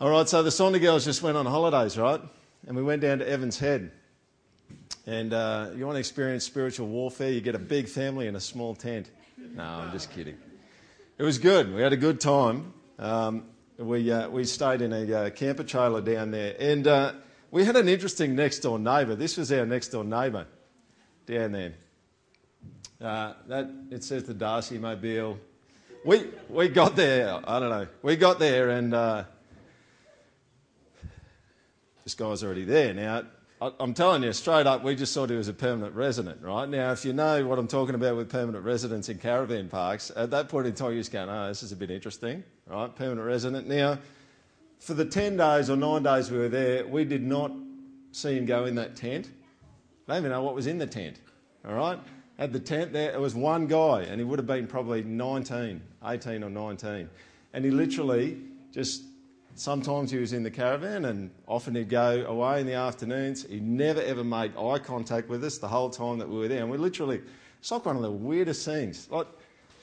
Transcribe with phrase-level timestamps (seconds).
[0.00, 2.20] All right, so the Saunders girls just went on holidays, right?
[2.68, 3.90] And we went down to Evans Head.
[5.08, 8.40] And uh, you want to experience spiritual warfare, you get a big family in a
[8.40, 9.10] small tent.
[9.56, 10.36] No, I'm just kidding.
[11.18, 11.74] It was good.
[11.74, 12.72] We had a good time.
[12.96, 16.54] Um, we, uh, we stayed in a uh, camper trailer down there.
[16.60, 17.14] And uh,
[17.50, 19.16] we had an interesting next door neighbour.
[19.16, 20.46] This was our next door neighbour
[21.26, 21.74] down there.
[23.00, 25.38] Uh, that, it says the Darcy Mobile.
[26.04, 29.24] We, we got there, I don't know, we got there and uh,
[32.08, 32.94] this guy's already there.
[32.94, 33.24] Now,
[33.60, 36.66] I'm telling you straight up, we just thought he was a permanent resident, right?
[36.66, 40.30] Now, if you know what I'm talking about with permanent residents in caravan parks, at
[40.30, 42.96] that point in time, you're just going, oh, this is a bit interesting, right?
[42.96, 43.68] Permanent resident.
[43.68, 43.98] Now,
[44.78, 47.52] for the 10 days or nine days we were there, we did not
[48.12, 49.28] see him go in that tent.
[50.08, 51.20] I don't even know what was in the tent,
[51.66, 51.98] all right?
[52.38, 55.82] At the tent there, it was one guy, and he would have been probably 19,
[56.06, 57.10] 18 or 19.
[57.52, 58.38] And he literally
[58.72, 59.02] just
[59.58, 63.44] Sometimes he was in the caravan and often he'd go away in the afternoons.
[63.44, 66.62] He never ever made eye contact with us the whole time that we were there.
[66.62, 67.20] And we literally,
[67.58, 69.08] it's like one of the weirdest things.
[69.10, 69.26] Like,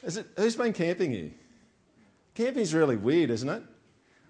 [0.01, 1.31] is it, who's been camping here?
[2.35, 3.63] Camping's really weird, isn't it?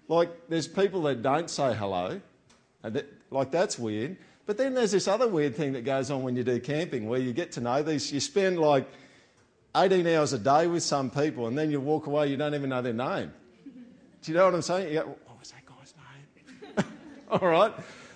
[0.08, 2.20] Like, there's people that don't say hello.
[2.82, 4.16] And that, like, that's weird.
[4.46, 7.20] But then there's this other weird thing that goes on when you do camping where
[7.20, 8.88] you get to know these, you spend like
[9.76, 12.70] 18 hours a day with some people and then you walk away, you don't even
[12.70, 13.32] know their name.
[14.22, 15.04] Do you know what I'm saying?
[17.30, 17.72] all right?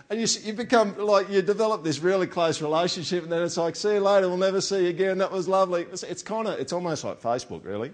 [0.08, 3.77] And you, you become like, you develop this really close relationship, and then it's like,
[3.77, 5.83] see you later, we'll never see you again, that was lovely.
[5.83, 7.92] It's, it's kind of, it's almost like Facebook, really.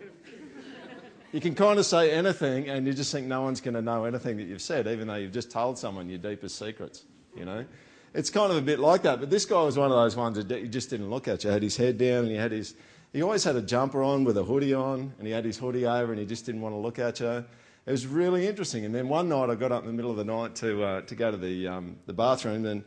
[1.33, 4.05] You can kind of say anything, and you just think no one's going to know
[4.05, 7.05] anything that you've said, even though you've just told someone your deepest secrets,
[7.37, 7.67] you know?
[8.14, 10.42] It's kind of a bit like that, but this guy was one of those ones
[10.42, 11.50] that he just didn't look at you.
[11.50, 12.75] He had his head down, and he had his,
[13.12, 15.84] he always had a jumper on with a hoodie on, and he had his hoodie
[15.84, 17.44] over, and he just didn't want to look at you.
[17.86, 18.84] It was really interesting.
[18.84, 21.00] And then one night I got up in the middle of the night to, uh,
[21.02, 22.82] to go to the, um, the bathroom and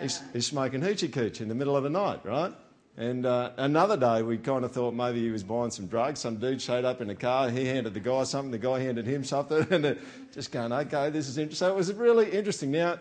[0.00, 2.54] he's, he's smoking hoochie cooch in the middle of the night, right?
[2.96, 6.20] And uh, another day, we kind of thought maybe he was buying some drugs.
[6.20, 7.50] Some dude showed up in a car.
[7.50, 8.50] He handed the guy something.
[8.50, 9.66] The guy handed him something.
[9.70, 9.98] And
[10.32, 11.66] just going, okay, this is interesting.
[11.66, 12.70] So it was really interesting.
[12.70, 12.98] Now,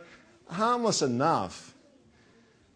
[0.50, 1.74] harmless enough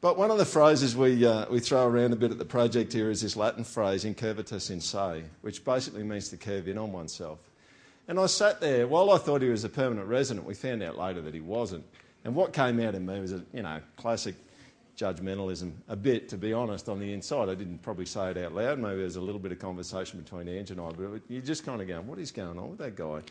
[0.01, 2.93] but one of the phrases we, uh, we throw around a bit at the project
[2.93, 6.91] here is this Latin phrase, incurvatus in se, which basically means to curve in on
[6.91, 7.39] oneself.
[8.07, 10.97] And I sat there, while I thought he was a permanent resident, we found out
[10.97, 11.83] later that he wasn't.
[12.23, 14.35] And what came out in me was a, you know, classic
[14.97, 17.49] judgmentalism, a bit, to be honest, on the inside.
[17.49, 18.79] I didn't probably say it out loud.
[18.79, 21.65] Maybe there was a little bit of conversation between Ange and I, but you're just
[21.65, 23.21] kind of going, what is going on with that guy?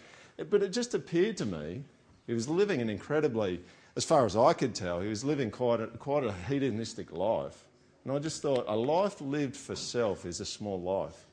[0.48, 1.82] But it just appeared to me
[2.28, 3.60] he was living an incredibly
[3.98, 7.64] as far as I could tell, he was living quite a, quite a hedonistic life.
[8.04, 11.26] And I just thought, a life lived for self is a small life.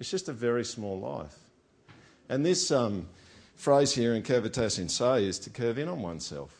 [0.00, 1.36] It's just a very small life.
[2.30, 3.06] And this um,
[3.56, 6.56] phrase here incurvatus in se is to curve in on oneself.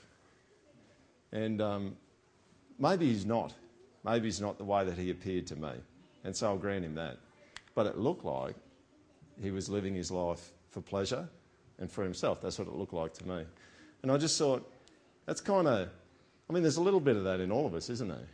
[1.33, 1.97] And um,
[2.79, 3.55] maybe he's not.
[4.05, 5.73] Maybe he's not the way that he appeared to me.
[6.25, 7.17] And so I'll grant him that.
[7.75, 8.55] But it looked like
[9.43, 11.27] he was living his life for pleasure
[11.79, 12.43] and for himself.
[12.43, 13.45] That's what it looked like to me.
[14.03, 14.71] And I just thought,
[15.27, 15.89] that's kind of,
[16.49, 18.29] I mean, there's a little bit of that in all of us, isn't there?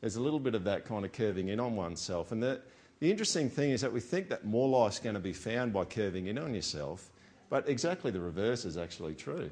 [0.00, 2.32] There's a little bit of that kind of curving in on oneself.
[2.32, 2.60] And the,
[2.98, 5.84] the interesting thing is that we think that more life's going to be found by
[5.84, 7.10] curving in on yourself,
[7.50, 9.50] but exactly the reverse is actually true.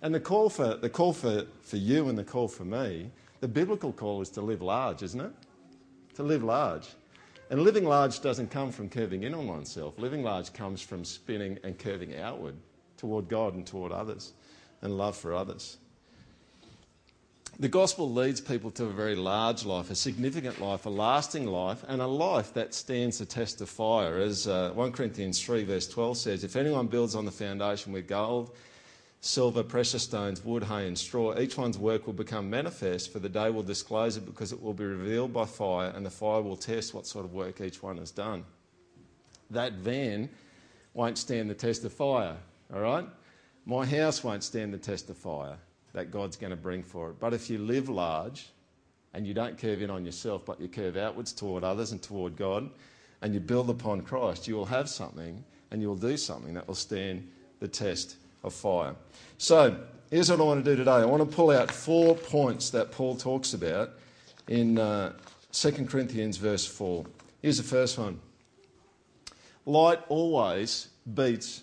[0.00, 3.10] And the call for, the call for, for you and the call for me,
[3.40, 5.32] the biblical call is to live large, isn't it?
[6.14, 6.88] To live large.
[7.50, 9.98] And living large doesn't come from curving in on oneself.
[9.98, 12.54] Living large comes from spinning and curving outward
[13.02, 14.32] toward God and toward others
[14.80, 15.76] and love for others.
[17.58, 21.84] The gospel leads people to a very large life, a significant life, a lasting life,
[21.88, 24.18] and a life that stands the test of fire.
[24.18, 28.06] As uh, 1 Corinthians 3, verse 12 says, If anyone builds on the foundation with
[28.06, 28.54] gold,
[29.20, 33.28] silver, precious stones, wood, hay, and straw, each one's work will become manifest, for the
[33.28, 36.56] day will disclose it because it will be revealed by fire, and the fire will
[36.56, 38.44] test what sort of work each one has done.
[39.50, 40.30] That van
[40.94, 42.36] won't stand the test of fire.
[42.72, 43.06] All right?
[43.66, 45.56] My house won't stand the test of fire
[45.92, 47.20] that God's going to bring for it.
[47.20, 48.48] But if you live large
[49.14, 52.36] and you don't curve in on yourself, but you curve outwards toward others and toward
[52.36, 52.70] God,
[53.20, 56.66] and you build upon Christ, you will have something and you will do something that
[56.66, 57.28] will stand
[57.60, 58.94] the test of fire.
[59.38, 59.76] So,
[60.10, 60.90] here's what I want to do today.
[60.90, 63.90] I want to pull out four points that Paul talks about
[64.48, 65.12] in uh,
[65.52, 67.04] 2 Corinthians, verse 4.
[67.40, 68.20] Here's the first one
[69.64, 71.62] Light always beats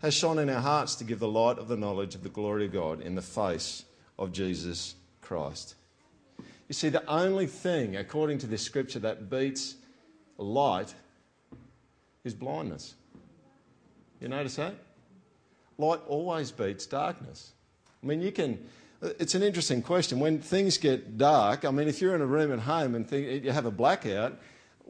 [0.00, 2.66] has shone in our hearts to give the light of the knowledge of the glory
[2.66, 3.84] of God in the face
[4.18, 5.74] of Jesus Christ.
[6.68, 9.76] You see, the only thing, according to this scripture, that beats
[10.36, 10.94] light
[12.24, 12.94] is blindness.
[14.20, 14.74] You notice that?
[15.78, 17.52] Light always beats darkness.
[18.02, 18.58] I mean, you can.
[19.00, 20.18] It's an interesting question.
[20.18, 23.52] When things get dark, I mean, if you're in a room at home and you
[23.52, 24.38] have a blackout,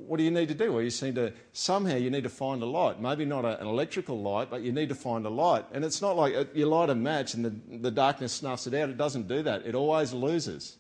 [0.06, 0.72] what do you need to do?
[0.72, 3.00] Well, you need to somehow you need to find a light.
[3.00, 5.64] Maybe not a, an electrical light, but you need to find a light.
[5.72, 8.74] And it's not like uh, you light a match and the, the darkness snuffs it
[8.74, 8.88] out.
[8.88, 9.66] It doesn't do that.
[9.66, 10.76] It always loses.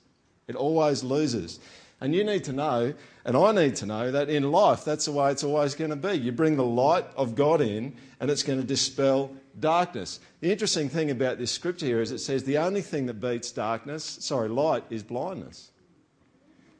[0.46, 1.58] It always loses.
[2.00, 2.94] And you need to know,
[3.24, 5.96] and I need to know, that in life, that's the way it's always going to
[5.96, 6.14] be.
[6.14, 10.20] You bring the light of God in, and it's going to dispel darkness.
[10.40, 13.50] The interesting thing about this scripture here is it says the only thing that beats
[13.50, 15.72] darkness, sorry, light, is blindness.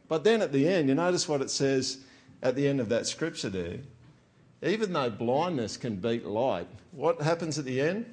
[0.06, 1.98] But then at the end, you notice what it says
[2.42, 3.78] at the end of that scripture there.
[4.62, 8.06] Even though blindness can beat light, what happens at the end?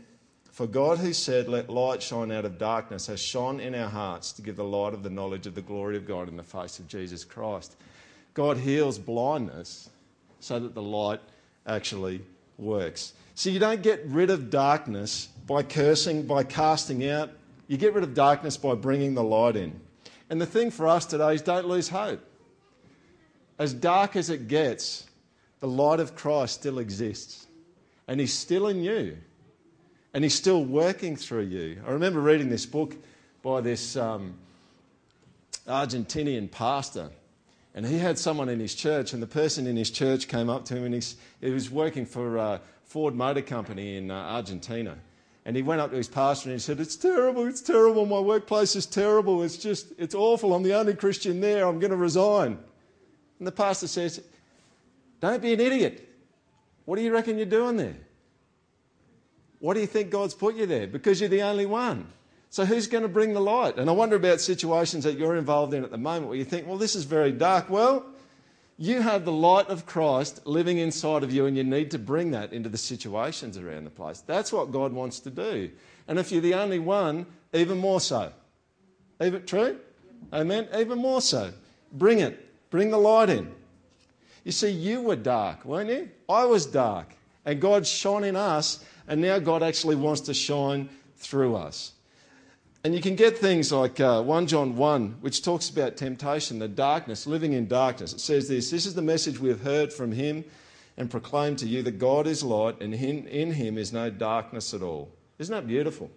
[0.52, 4.32] For God, who said, Let light shine out of darkness, has shone in our hearts
[4.34, 6.80] to give the light of the knowledge of the glory of God in the face
[6.80, 7.76] of Jesus Christ.
[8.34, 9.90] God heals blindness
[10.40, 11.20] so that the light
[11.66, 12.22] actually
[12.58, 13.14] works.
[13.34, 17.32] So you don't get rid of darkness by cursing, by casting out.
[17.68, 19.80] You get rid of darkness by bringing the light in.
[20.30, 22.22] And the thing for us today is don't lose hope.
[23.58, 25.06] As dark as it gets,
[25.60, 27.48] the light of Christ still exists.
[28.08, 29.18] And He's still in you.
[30.14, 31.82] And He's still working through you.
[31.88, 32.96] I remember reading this book
[33.42, 34.36] by this um,
[35.68, 37.10] Argentinian pastor.
[37.74, 40.64] And he had someone in his church, and the person in his church came up
[40.66, 44.98] to him, and he was working for uh, Ford Motor Company in uh, Argentina.
[45.44, 48.20] And he went up to his pastor and he said, It's terrible, it's terrible, my
[48.20, 51.98] workplace is terrible, it's just, it's awful, I'm the only Christian there, I'm going to
[51.98, 52.58] resign.
[53.40, 54.22] And the pastor says,
[55.20, 56.08] Don't be an idiot.
[56.86, 57.98] What do you reckon you're doing there?
[59.60, 60.88] What do you think God's put you there?
[60.88, 62.08] Because you're the only one.
[62.50, 63.78] So who's going to bring the light?
[63.78, 66.68] And I wonder about situations that you're involved in at the moment where you think,
[66.68, 67.70] well, this is very dark.
[67.70, 68.06] Well,
[68.78, 72.32] you have the light of Christ living inside of you, and you need to bring
[72.32, 74.22] that into the situations around the place.
[74.22, 75.72] That's what God wants to do.
[76.08, 78.32] And if you're the only one, even more so.
[79.22, 79.80] Even true?
[80.32, 80.68] Amen?
[80.78, 81.52] Even more so.
[81.92, 82.45] Bring it.
[82.76, 83.50] Bring the light in.
[84.44, 86.10] You see, you were dark, weren't you?
[86.28, 87.16] I was dark.
[87.46, 91.94] And God shone in us, and now God actually wants to shine through us.
[92.84, 96.68] And you can get things like uh, 1 John 1, which talks about temptation, the
[96.68, 98.12] darkness, living in darkness.
[98.12, 100.44] It says this This is the message we have heard from him
[100.98, 104.74] and proclaimed to you that God is light and in, in him is no darkness
[104.74, 105.10] at all.
[105.40, 106.12] Isn't that beautiful?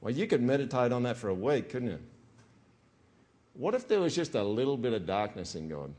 [0.00, 1.98] Well, you could meditate on that for a week, couldn't you?
[3.60, 5.92] What if there was just a little bit of darkness in God?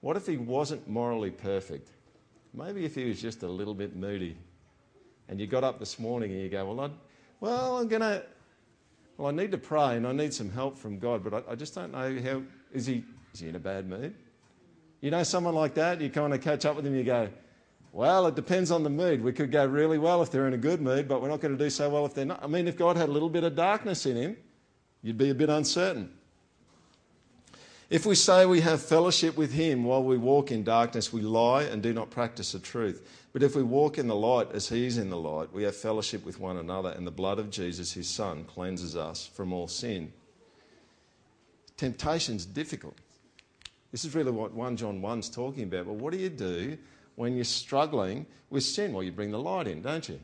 [0.00, 1.90] What if he wasn't morally perfect?
[2.54, 4.34] Maybe if he was just a little bit moody.
[5.28, 6.92] And you got up this morning and you go, Well, I'd
[7.40, 8.22] well, I'm going to,
[9.18, 11.54] well, I need to pray and I need some help from God, but I, I
[11.56, 12.42] just don't know how,
[12.72, 13.04] is he,
[13.34, 14.14] is he in a bad mood?
[15.02, 17.28] You know, someone like that, you kind of catch up with him, you go,
[17.92, 19.22] well, it depends on the mood.
[19.22, 21.54] We could go really well if they're in a good mood, but we're not going
[21.54, 22.42] to do so well if they're not.
[22.42, 24.36] I mean, if God had a little bit of darkness in him,
[25.04, 26.10] you'd be a bit uncertain.
[27.90, 31.62] If we say we have fellowship with him while we walk in darkness, we lie
[31.62, 33.06] and do not practice the truth.
[33.32, 35.76] But if we walk in the light as he is in the light, we have
[35.76, 39.68] fellowship with one another, and the blood of Jesus, his son, cleanses us from all
[39.68, 40.12] sin.
[41.76, 42.96] Temptation's difficult.
[43.92, 45.86] This is really what 1 John 1's talking about.
[45.86, 46.78] But what do you do
[47.16, 48.92] when you're struggling with sin?
[48.92, 50.18] Well, you bring the light in, don't you?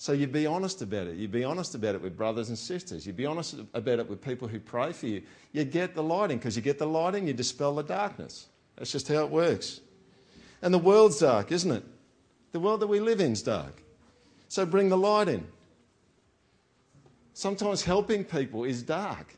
[0.00, 1.16] So you'd be honest about it.
[1.16, 3.06] You'd be honest about it with brothers and sisters.
[3.06, 5.20] You'd be honest about it with people who pray for you.
[5.52, 8.46] You get the light in because you get the light in, you dispel the darkness.
[8.78, 9.82] That's just how it works.
[10.62, 11.84] And the world's dark, isn't it?
[12.52, 13.82] The world that we live in is dark.
[14.48, 15.46] So bring the light in.
[17.34, 19.36] Sometimes helping people is dark,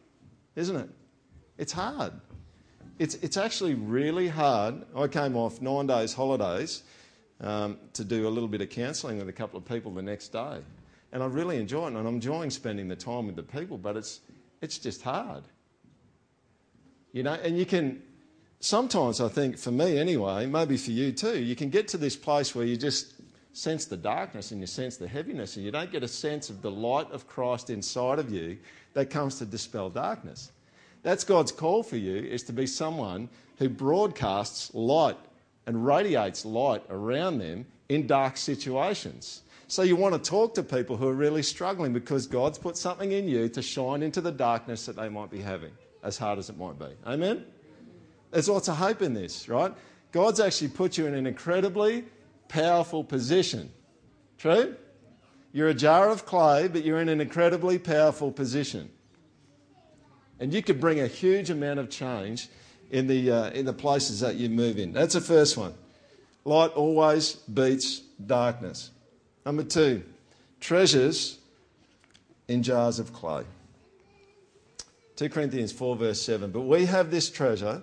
[0.55, 0.91] isn't it?
[1.59, 2.13] It's hard.
[3.01, 4.85] It's, it's actually really hard.
[4.95, 6.85] I came off nine days' holidays
[7.43, 10.29] um, to do a little bit of counselling with a couple of people the next
[10.29, 10.59] day.
[11.13, 13.97] And I really enjoy it, and I'm enjoying spending the time with the people, but
[13.97, 14.21] it's,
[14.61, 15.43] it's just hard.
[17.13, 18.03] You know, and you can,
[18.61, 22.17] sometimes I think, for me anyway, maybe for you too, you can get to this
[22.17, 23.15] place where you just
[23.53, 26.63] sense the darkness and you sense the heaviness, and you don't get a sense of
[26.63, 28.57] the light of Christ inside of you
[28.95, 30.51] that comes to dispel darkness.
[31.03, 35.19] That's God's call for you, is to be someone who broadcasts light
[35.67, 39.43] and radiates light around them in dark situations.
[39.69, 43.13] So you want to talk to people who are really struggling because God's put something
[43.13, 46.51] in you to shine into the darkness that they might be having, as hard as
[46.51, 46.89] it might be.
[47.07, 47.45] Amen?
[48.31, 49.73] There's lots of hope in this, right?
[50.11, 52.05] God's actually put you in an incredibly
[52.49, 53.71] powerful position.
[54.39, 54.77] True?
[55.53, 58.91] You're a jar of clay, but you're in an incredibly powerful position.
[60.41, 62.49] And you could bring a huge amount of change
[62.93, 64.93] in the, uh, in the places that you move in.
[64.93, 65.75] That's the first one.
[66.45, 68.91] Light always beats darkness.
[69.45, 70.03] Number two,
[70.61, 71.39] treasures
[72.47, 73.45] in jars of clay.
[75.17, 76.51] 2 Corinthians 4, verse 7.
[76.51, 77.83] But we have this treasure,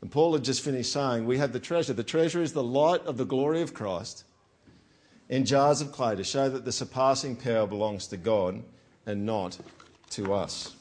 [0.00, 1.92] and Paul had just finished saying, We have the treasure.
[1.92, 4.24] The treasure is the light of the glory of Christ
[5.28, 8.62] in jars of clay to show that the surpassing power belongs to God
[9.06, 9.58] and not
[10.10, 10.74] to us.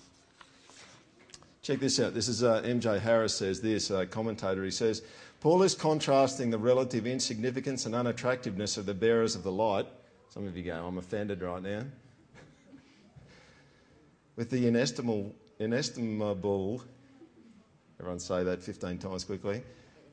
[1.68, 2.14] Check this out.
[2.14, 3.00] This is uh, M.J.
[3.00, 4.64] Harris says this, uh, commentator.
[4.64, 5.02] He says,
[5.42, 9.86] Paul is contrasting the relative insignificance and unattractiveness of the bearers of the light.
[10.30, 11.84] Some of you go, I'm offended right now.
[14.38, 16.84] with the inestimable, inestimable,
[18.00, 19.62] everyone say that 15 times quickly,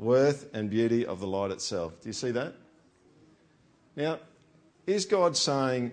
[0.00, 2.00] worth and beauty of the light itself.
[2.00, 2.54] Do you see that?
[3.94, 4.18] Now,
[4.88, 5.92] is God saying,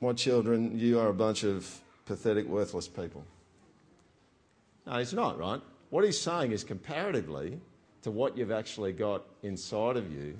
[0.00, 3.24] My children, you are a bunch of pathetic, worthless people?
[4.90, 5.60] No, he's not, right?
[5.90, 7.60] What he's saying is comparatively
[8.02, 10.36] to what you've actually got inside of you,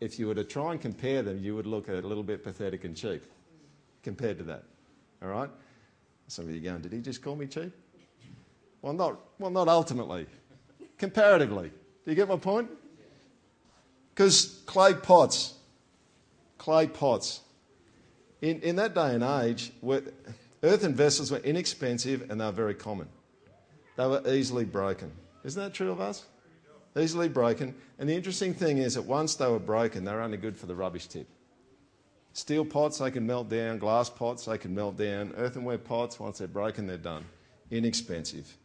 [0.00, 2.84] if you were to try and compare them, you would look a little bit pathetic
[2.84, 3.22] and cheap
[4.02, 4.64] compared to that.
[5.22, 5.50] All right?
[6.28, 7.72] Some of you going, did he just call me cheap?
[8.80, 10.26] Well, not, well, not ultimately.
[10.96, 11.68] Comparatively.
[12.04, 12.70] Do you get my point?
[14.14, 15.54] Because clay pots,
[16.56, 17.40] clay pots,
[18.40, 19.72] in, in that day and age,
[20.62, 23.08] earthen vessels were inexpensive and they were very common.
[23.96, 25.12] They were easily broken.
[25.44, 26.24] Isn't that true of us?
[26.98, 27.74] Easily broken.
[27.98, 30.66] And the interesting thing is that once they were broken, they were only good for
[30.66, 31.26] the rubbish tip.
[32.34, 33.78] Steel pots, they can melt down.
[33.78, 35.34] Glass pots, they can melt down.
[35.36, 37.24] Earthenware pots, once they're broken, they're done.
[37.70, 38.56] Inexpensive.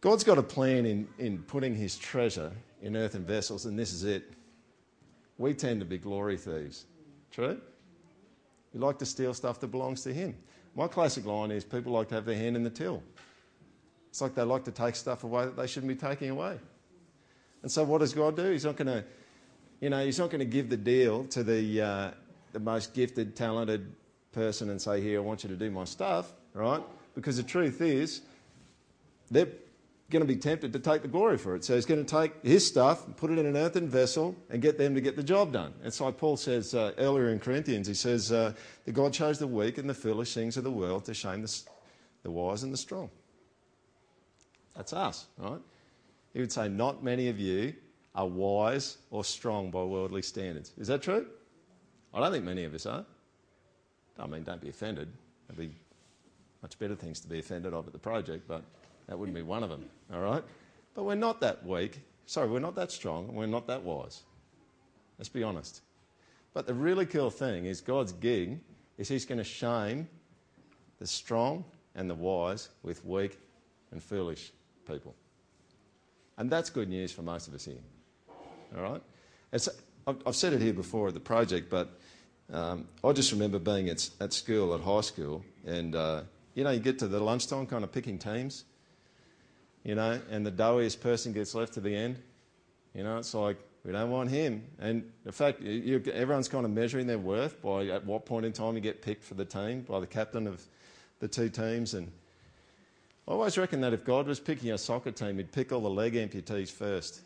[0.00, 2.52] God's got a plan in, in putting his treasure
[2.82, 4.32] in earthen vessels, and this is it.
[5.38, 6.84] We tend to be glory thieves.
[7.30, 7.60] True?
[8.72, 10.34] We like to steal stuff that belongs to him.
[10.74, 13.02] My classic line is people like to have their hand in the till.
[14.08, 16.58] It's like they like to take stuff away that they shouldn't be taking away.
[17.62, 18.50] And so, what does God do?
[18.50, 19.04] He's not going to,
[19.80, 22.10] you know, He's not going to give the deal to the, uh,
[22.52, 23.94] the most gifted, talented
[24.32, 26.82] person and say, Here, I want you to do my stuff, right?
[27.14, 28.22] Because the truth is,
[29.30, 29.48] they're
[30.12, 31.64] going to be tempted to take the glory for it.
[31.64, 34.78] So he's going to take his stuff, put it in an earthen vessel, and get
[34.78, 35.72] them to get the job done.
[35.82, 37.88] It's like Paul says uh, earlier in Corinthians.
[37.88, 38.52] He says uh,
[38.84, 41.62] that God chose the weak and the foolish things of the world to shame the,
[42.22, 43.10] the wise and the strong.
[44.76, 45.60] That's us, right?
[46.32, 47.74] He would say, Not many of you
[48.14, 50.72] are wise or strong by worldly standards.
[50.78, 51.26] Is that true?
[52.14, 53.04] I don't think many of us are.
[54.18, 55.08] I mean, don't be offended.
[55.48, 55.74] There'd be
[56.62, 58.62] much better things to be offended of at the project, but
[59.06, 60.42] that wouldn't be one of them, all right?
[60.94, 62.00] But we're not that weak.
[62.26, 63.34] Sorry, we're not that strong.
[63.34, 64.22] We're not that wise.
[65.18, 65.82] Let's be honest.
[66.54, 68.58] But the really cool thing is God's gig
[68.98, 70.08] is He's going to shame
[70.98, 73.38] the strong and the wise with weak
[73.90, 74.52] and foolish
[74.86, 75.14] people.
[76.38, 77.76] And that's good news for most of us here.
[78.76, 79.02] All right?
[80.26, 81.98] I've said it here before at the project, but
[82.52, 86.22] um, I just remember being at, at school, at high school, and uh,
[86.54, 88.64] you know, you get to the lunchtime kind of picking teams,
[89.84, 92.16] you know, and the doughiest person gets left to the end.
[92.94, 94.64] You know, it's like, we don't want him.
[94.78, 98.52] And in fact, you, everyone's kind of measuring their worth by at what point in
[98.52, 100.62] time you get picked for the team by the captain of
[101.18, 101.94] the two teams.
[101.94, 102.10] And
[103.26, 105.90] I always reckon that if God was picking a soccer team, he'd pick all the
[105.90, 107.22] leg amputees first.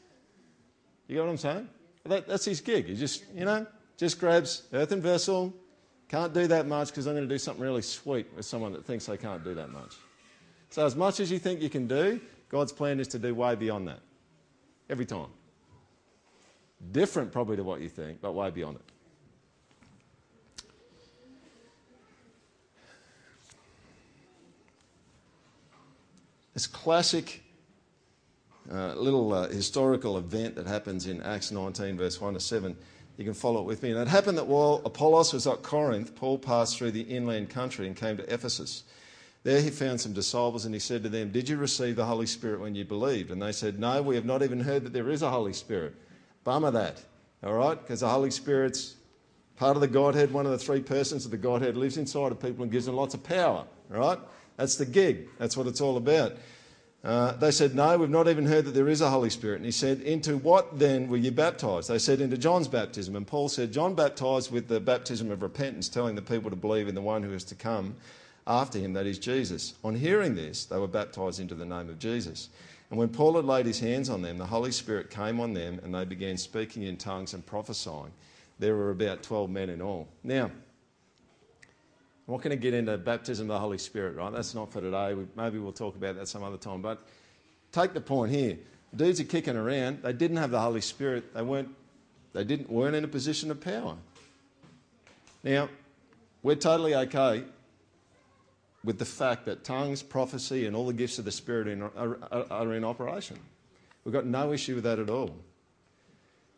[1.09, 1.69] You get what I'm saying?
[2.05, 2.87] That, that's his gig.
[2.87, 5.53] He just, you know, just grabs earthen vessel.
[6.09, 8.85] Can't do that much because I'm going to do something really sweet with someone that
[8.85, 9.97] thinks they can't do that much.
[10.71, 13.55] So, as much as you think you can do, God's plan is to do way
[13.55, 14.01] beyond that.
[14.89, 15.29] Every time.
[16.93, 18.83] Different, probably, to what you think, but way beyond it.
[26.55, 27.43] This classic
[28.73, 32.77] uh, little uh, historical event that happens in Acts 19, verse 1 to 7.
[33.17, 33.91] You can follow it with me.
[33.91, 37.87] And it happened that while Apollos was at Corinth, Paul passed through the inland country
[37.87, 38.85] and came to Ephesus.
[39.47, 42.27] There he found some disciples and he said to them, Did you receive the Holy
[42.27, 43.31] Spirit when you believed?
[43.31, 45.95] And they said, No, we have not even heard that there is a Holy Spirit.
[46.43, 47.01] Bummer that,
[47.45, 47.81] all right?
[47.81, 48.97] Because the Holy Spirit's
[49.57, 52.41] Part of the Godhead, one of the three persons of the Godhead lives inside of
[52.41, 54.19] people and gives them lots of power, all right?
[54.57, 55.29] That's the gig.
[55.39, 56.33] That's what it's all about.
[57.05, 59.59] Uh, they said, No, we've not even heard that there is a Holy Spirit.
[59.59, 61.89] And he said, Into what then were you baptized?
[61.89, 63.15] They said, Into John's baptism.
[63.15, 66.89] And Paul said, John baptized with the baptism of repentance, telling the people to believe
[66.89, 67.95] in the one who is to come
[68.47, 69.75] after him, that is Jesus.
[69.83, 72.49] On hearing this, they were baptized into the name of Jesus.
[72.91, 75.81] And when Paul had laid his hands on them, the Holy Spirit came on them,
[75.83, 78.13] and they began speaking in tongues and prophesying.
[78.59, 80.07] There were about 12 men in all.
[80.23, 84.33] Now, I'm not going to get into baptism of the Holy Spirit, right?
[84.33, 85.15] That's not for today.
[85.15, 86.83] We, maybe we'll talk about that some other time.
[86.83, 87.01] But
[87.73, 88.59] take the point here.
[88.93, 90.03] The Dudes are kicking around.
[90.03, 91.35] They didn't have the Holy Spirit.
[91.35, 91.69] They weren't,
[92.33, 93.97] they didn't, weren't in a position of power.
[95.43, 95.69] Now,
[96.43, 97.45] we're totally okay
[98.87, 102.19] with the fact that tongues, prophecy, and all the gifts of the Spirit in, are,
[102.31, 103.37] are, in operation.
[104.05, 105.35] We've got no issue with that at all.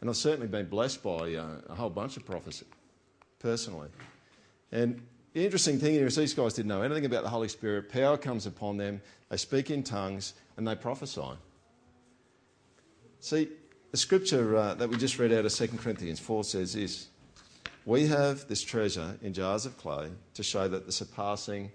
[0.03, 2.67] And I've certainly been blessed by uh, a whole bunch of prophecy,
[3.39, 3.89] personally.
[4.71, 5.01] And
[5.33, 7.89] the interesting thing here is these guys didn't know anything about the Holy Spirit.
[7.89, 11.33] Power comes upon them, they speak in tongues, and they prophesy.
[13.21, 13.49] See,
[13.91, 17.09] the scripture uh, that we just read out of 2 Corinthians 4 says this
[17.87, 21.71] We have this treasure in jars of clay to show that the surpassing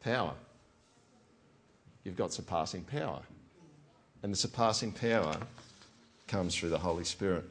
[0.00, 0.34] power.
[2.04, 3.20] You've got surpassing power.
[4.22, 5.36] And the surpassing power
[6.26, 7.44] comes through the Holy Spirit.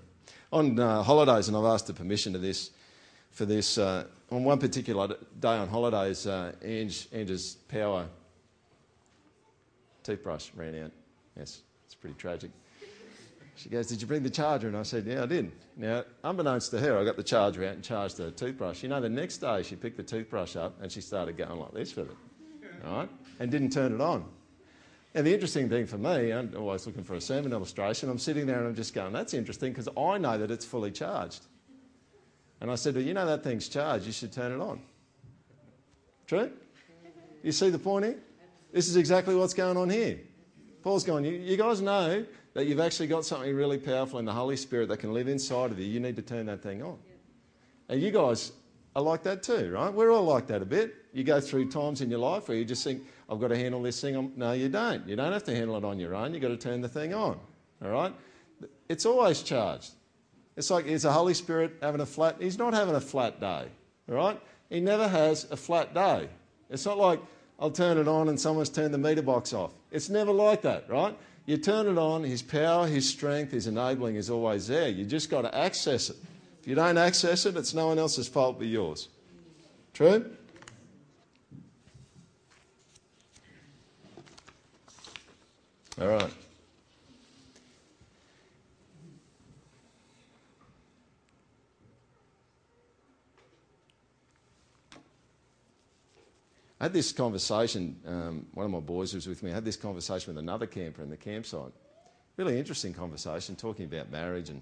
[0.52, 2.72] On uh, holidays, and I've asked the permission to this,
[3.32, 8.08] for this, uh, on one particular day on holidays, uh, Ange, Ange's power
[10.04, 10.92] toothbrush ran out.
[11.38, 12.52] Yes, it's pretty tragic.
[13.56, 14.68] She goes, Did you bring the charger?
[14.68, 15.52] And I said, Yeah, I did.
[15.76, 18.84] Now, unbeknownst to her, I got the charger out and charged the toothbrush.
[18.84, 21.74] You know, the next day she picked the toothbrush up and she started going like
[21.74, 22.18] this with it
[22.84, 23.10] right?
[23.40, 24.26] And didn't turn it on.
[25.14, 28.46] And the interesting thing for me, I'm always looking for a sermon illustration, I'm sitting
[28.46, 31.46] there and I'm just going, that's interesting because I know that it's fully charged.
[32.62, 34.82] And I said, well, you know that thing's charged, you should turn it on.
[36.28, 36.52] True?
[37.44, 38.18] You see the point here?
[38.72, 40.20] This is exactly what's going on here.
[40.84, 44.34] Paul's going, you, you guys know that you've actually got something really powerful in the
[44.34, 45.86] Holy Spirit that can live inside of you.
[45.86, 46.98] You need to turn that thing on.
[47.90, 48.52] And you guys
[48.96, 49.94] are like that too, right?
[49.94, 50.94] We're all like that a bit.
[51.18, 53.82] You go through times in your life where you just think, I've got to handle
[53.82, 54.34] this thing.
[54.36, 55.08] No, you don't.
[55.08, 56.32] You don't have to handle it on your own.
[56.32, 57.40] You've got to turn the thing on,
[57.84, 58.14] all right?
[58.88, 59.94] It's always charged.
[60.56, 62.36] It's like, is the Holy Spirit having a flat?
[62.40, 63.66] He's not having a flat day,
[64.08, 64.40] all right?
[64.70, 66.30] He never has a flat day.
[66.70, 67.20] It's not like,
[67.60, 69.72] I'll turn it on and someone's turned the meter box off.
[69.90, 71.18] It's never like that, right?
[71.48, 74.90] You turn it on, his power, his strength, his enabling is always there.
[74.90, 76.18] You just got to access it.
[76.62, 79.10] If you don't access it, it's no one else's fault but yours.
[79.96, 80.30] True?
[86.00, 86.34] All right.
[96.80, 99.76] I had this conversation, um, one of my boys was with me, I had this
[99.76, 101.72] conversation with another camper in the campsite.
[102.38, 104.62] Really interesting conversation, talking about marriage and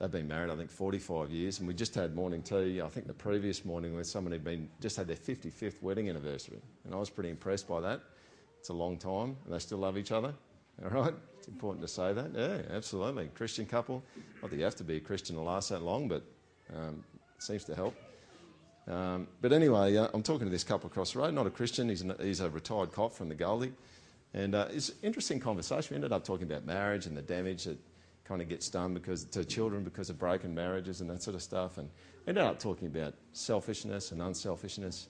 [0.00, 3.06] They've been married, I think, 45 years, and we just had morning tea, I think
[3.06, 6.60] the previous morning, where someone had been, just had their 55th wedding anniversary.
[6.84, 8.00] And I was pretty impressed by that.
[8.64, 10.32] It's a long time, and they still love each other.
[10.82, 11.12] All right?
[11.36, 12.30] It's important to say that.
[12.34, 13.28] Yeah, absolutely.
[13.34, 14.02] Christian couple.
[14.40, 16.22] Not that you have to be a Christian to last that long, but
[16.74, 17.04] um,
[17.36, 17.94] it seems to help.
[18.88, 21.90] Um, but anyway, uh, I'm talking to this couple across the road, not a Christian,
[21.90, 23.74] he's, an, he's a retired cop from the Goldie.
[24.32, 25.88] And uh, it's an interesting conversation.
[25.90, 27.76] We ended up talking about marriage and the damage that
[28.24, 31.42] kind of gets done because to children because of broken marriages and that sort of
[31.42, 31.76] stuff.
[31.76, 31.90] And
[32.26, 35.08] ended up talking about selfishness and unselfishness.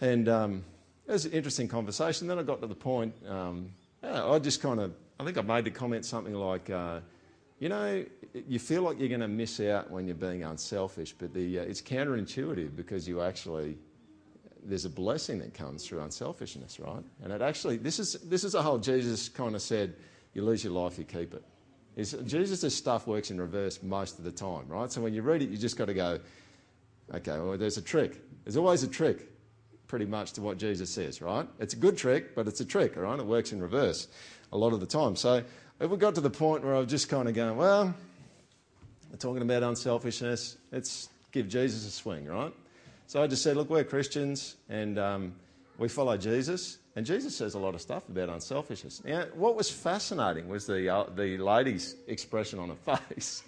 [0.00, 0.64] And um,
[1.06, 2.26] it was an interesting conversation.
[2.26, 3.70] Then I got to the point, um,
[4.02, 7.00] I just kind of, I think I made the comment something like, uh,
[7.58, 8.04] you know,
[8.48, 11.62] you feel like you're going to miss out when you're being unselfish, but the, uh,
[11.62, 13.78] it's counterintuitive because you actually,
[14.64, 17.04] there's a blessing that comes through unselfishness, right?
[17.22, 19.94] And it actually, this is, this is a whole Jesus kind of said,
[20.34, 21.44] you lose your life, you keep it
[21.96, 24.90] is Jesus' stuff works in reverse most of the time, right?
[24.90, 26.18] So when you read it, you just got to go,
[27.14, 28.20] okay, well, there's a trick.
[28.44, 29.28] There's always a trick,
[29.92, 31.46] pretty much, to what Jesus says, right?
[31.60, 33.18] It's a good trick, but it's a trick, all right?
[33.18, 34.08] It works in reverse
[34.50, 35.16] a lot of the time.
[35.16, 35.44] So
[35.80, 37.94] if we got to the point where I was just kind of going, well,
[39.10, 42.54] we're talking about unselfishness, let's give Jesus a swing, right?
[43.06, 45.34] So I just said, look, we're Christians and um,
[45.76, 46.78] we follow Jesus.
[46.96, 49.04] And Jesus says a lot of stuff about unselfishness.
[49.04, 53.42] Now, what was fascinating was the, uh, the lady's expression on her face.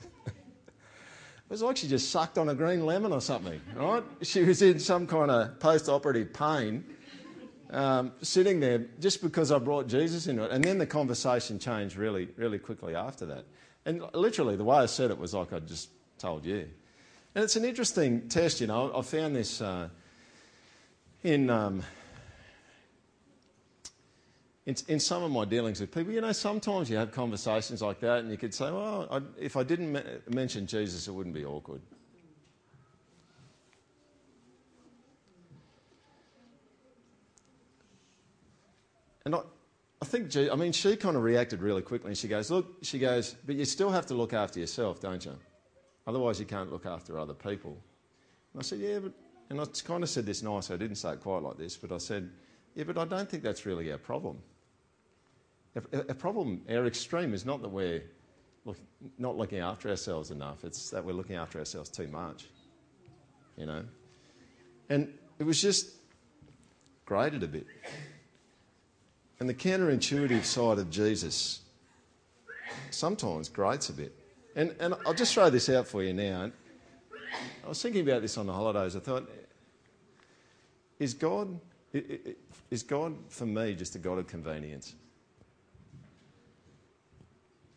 [1.47, 4.03] It was like she just sucked on a green lemon or something, right?
[4.23, 6.85] She was in some kind of post operative pain,
[7.71, 10.53] um, sitting there just because I brought Jesus into it.
[10.53, 13.45] And then the conversation changed really, really quickly after that.
[13.85, 16.67] And literally, the way I said it was like I just told you.
[17.35, 18.97] And it's an interesting test, you know.
[18.97, 19.89] I found this uh,
[21.25, 21.83] in, um,
[24.67, 26.13] in, in, some of my dealings with people.
[26.13, 29.57] You know, sometimes you have conversations like that and you could say, well, I, if
[29.57, 29.99] I didn't
[30.33, 31.83] mention Jesus, it wouldn't be awkward.
[39.25, 39.41] And I,
[40.03, 42.99] I think, I mean, she kind of reacted really quickly and she goes, Look, she
[42.99, 45.35] goes, but you still have to look after yourself, don't you?
[46.07, 47.79] Otherwise, you can't look after other people.
[48.53, 49.13] And I said, Yeah, but,
[49.49, 51.91] and I kind of said this nice, I didn't say it quite like this, but
[51.91, 52.31] I said,
[52.75, 54.39] Yeah, but I don't think that's really our problem.
[55.77, 58.03] A problem, our extreme is not that we're
[58.65, 58.77] look,
[59.19, 62.47] not looking after ourselves enough, it's that we're looking after ourselves too much.
[63.57, 63.85] You know?
[64.89, 65.91] And it was just
[67.07, 67.67] grated a bit.
[69.41, 71.61] And the counterintuitive side of Jesus
[72.91, 74.15] sometimes grates a bit.
[74.57, 76.51] And, and I'll just throw this out for you now.
[77.65, 78.95] I was thinking about this on the holidays.
[78.95, 79.29] I thought,
[81.01, 81.59] is God,
[82.71, 84.95] is God for me just a God of convenience?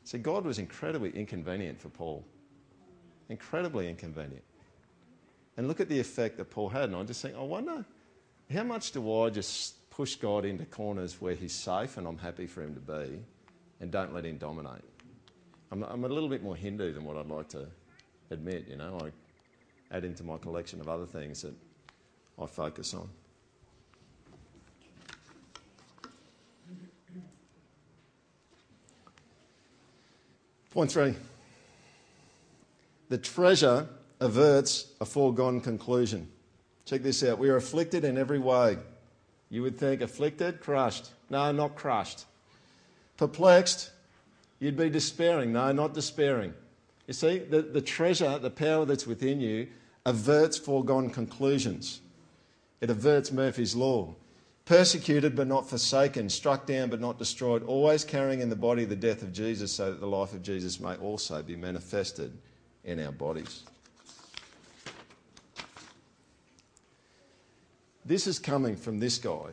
[0.08, 2.24] See, God was incredibly inconvenient for Paul.
[3.28, 4.46] Incredibly inconvenient.
[5.58, 6.84] And look at the effect that Paul had.
[6.86, 7.84] And I just think, I wonder,
[8.50, 12.48] how much do I just push God into corners where He's safe and I'm happy
[12.48, 13.20] for Him to be,
[13.82, 14.82] and don't let Him dominate.
[15.74, 17.68] I'm, I'm a little bit more Hindu than what I'd like to
[18.32, 18.98] admit, you know.
[19.04, 21.54] I add into my collection of other things that
[22.42, 23.10] I focus on.
[30.78, 31.16] Point three.
[33.10, 33.88] The treasure
[34.20, 36.28] averts a foregone conclusion.
[36.86, 37.40] Check this out.
[37.40, 38.78] We are afflicted in every way
[39.50, 41.10] you would think afflicted, crushed.
[41.32, 42.26] No, not crushed.
[43.18, 43.90] Perplexed,
[44.60, 45.52] you'd be despairing.
[45.52, 46.54] No, not despairing.
[47.08, 49.70] You see, the, the treasure, the power that's within you,
[50.06, 52.02] averts foregone conclusions.
[52.82, 54.14] It averts Murphy's Law.
[54.68, 58.98] Persecuted but not forsaken, struck down but not destroyed, always carrying in the body the
[58.98, 62.38] death of Jesus so that the life of Jesus may also be manifested
[62.84, 63.64] in our bodies.
[68.06, 69.52] This is coming from this guy.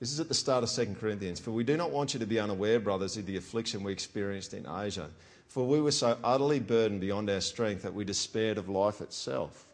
[0.00, 1.38] This is at the start of 2 Corinthians.
[1.38, 4.54] For we do not want you to be unaware, brothers, of the affliction we experienced
[4.54, 5.08] in Asia.
[5.46, 9.66] For we were so utterly burdened beyond our strength that we despaired of life itself.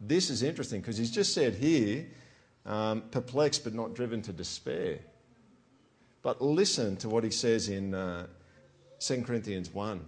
[0.00, 2.06] This is interesting because he's just said here,
[2.66, 4.98] um, perplexed but not driven to despair.
[6.22, 8.26] But listen to what he says in uh,
[9.00, 10.04] 2 Corinthians 1.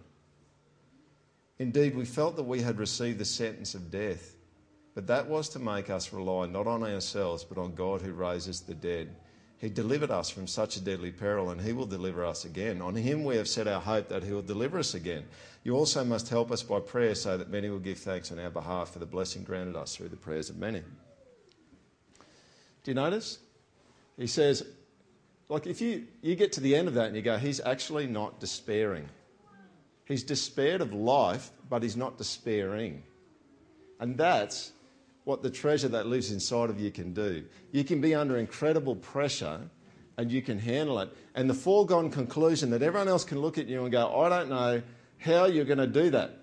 [1.59, 4.35] Indeed, we felt that we had received the sentence of death
[4.95, 8.61] but that was to make us rely not on ourselves, but on God who raises
[8.61, 9.17] the dead.
[9.59, 12.81] He delivered us from such a deadly peril, and He will deliver us again.
[12.81, 15.25] On Him we have set our hope that He will deliver us again.
[15.65, 18.51] You also must help us by prayer so that many will give thanks on our
[18.51, 20.83] behalf for the blessing granted us through the prayers of many.
[22.85, 23.39] Do you notice?
[24.17, 24.65] He says,
[25.49, 28.07] like, if you, you get to the end of that and you go, He's actually
[28.07, 29.09] not despairing.
[30.05, 33.03] He's despaired of life, but He's not despairing.
[34.01, 34.73] And that's
[35.25, 37.45] what the treasure that lives inside of you can do.
[37.73, 39.61] You can be under incredible pressure
[40.17, 41.11] and you can handle it.
[41.35, 44.49] And the foregone conclusion that everyone else can look at you and go, I don't
[44.49, 44.83] know
[45.19, 46.39] how you're going to do that.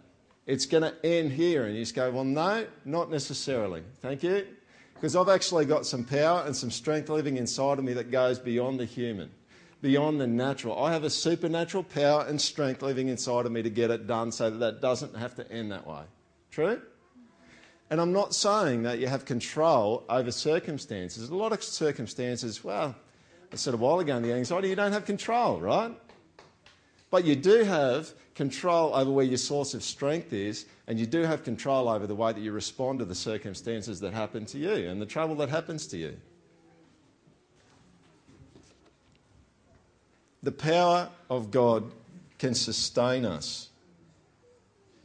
[0.47, 1.65] It's going to end here.
[1.65, 3.83] And you just go, Well, no, not necessarily.
[4.01, 4.47] Thank you.
[5.01, 8.37] Because I've actually got some power and some strength living inside of me that goes
[8.37, 9.31] beyond the human,
[9.81, 10.77] beyond the natural.
[10.77, 14.31] I have a supernatural power and strength living inside of me to get it done
[14.31, 16.03] so that that doesn't have to end that way.
[16.51, 16.79] True?
[17.89, 21.29] And I'm not saying that you have control over circumstances.
[21.29, 22.95] A lot of circumstances, well,
[23.51, 25.91] I said a while ago in the anxiety, you don't have control, right?
[27.09, 31.21] But you do have control over where your source of strength is, and you do
[31.21, 34.89] have control over the way that you respond to the circumstances that happen to you
[34.89, 36.17] and the trouble that happens to you.
[40.41, 41.91] The power of God
[42.39, 43.69] can sustain us.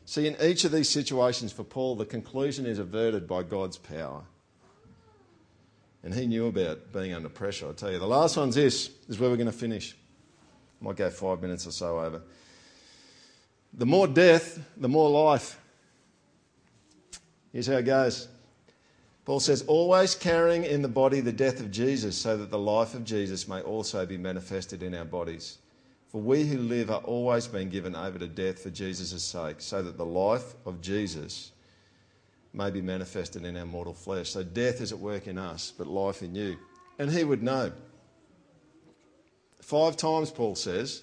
[0.07, 4.23] See, in each of these situations for Paul, the conclusion is averted by God's power.
[6.03, 7.99] And he knew about being under pressure, I tell you.
[7.99, 9.95] The last one's this, is where we're going to finish.
[10.81, 12.23] Might go five minutes or so over.
[13.75, 15.61] The more death, the more life.
[17.53, 18.29] Here's how it goes.
[19.25, 22.95] Paul says, always carrying in the body the death of Jesus, so that the life
[22.95, 25.59] of Jesus may also be manifested in our bodies.
[26.09, 29.83] For we who live are always being given over to death for Jesus' sake, so
[29.83, 31.51] that the life of Jesus
[32.53, 34.31] may be manifested in our mortal flesh.
[34.31, 36.57] So death is at work in us, but life in you.
[36.99, 37.73] And he would know.
[39.61, 41.03] Five times, Paul says,